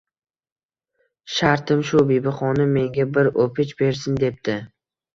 —Shartim 1.33 1.85
shu: 1.91 2.03
Bibixonim 2.13 2.75
menga 2.81 3.09
bir 3.19 3.33
o’pich 3.47 3.79
bersin,— 3.87 4.19
debdi. 4.29 4.61